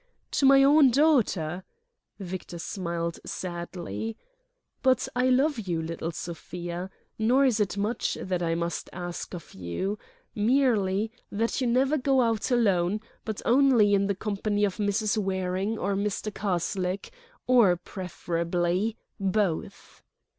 To 0.31 0.47
my 0.47 0.63
own 0.63 0.89
daughter?" 0.89 1.63
Victor 2.17 2.57
smiled 2.57 3.19
sadly. 3.23 4.17
"But 4.81 5.07
I 5.15 5.29
love 5.29 5.59
you, 5.59 5.79
little 5.79 6.09
Sofia. 6.11 6.89
Nor 7.19 7.45
is 7.45 7.59
it 7.59 7.77
much 7.77 8.17
that 8.19 8.41
I 8.41 8.55
must 8.55 8.89
ask 8.93 9.35
of 9.35 9.53
you: 9.53 9.99
merely 10.33 11.11
that 11.31 11.61
you 11.61 11.67
never 11.67 11.99
go 11.99 12.21
out 12.21 12.49
alone, 12.49 12.99
but 13.25 13.43
only 13.45 13.93
in 13.93 14.07
the 14.07 14.15
company 14.15 14.65
of 14.65 14.77
Mrs. 14.77 15.19
Waring 15.19 15.77
or 15.77 15.93
Mr. 15.95 16.33
Karslake 16.33 17.11
or, 17.45 17.75
preferably, 17.75 18.97
both." 19.19 20.01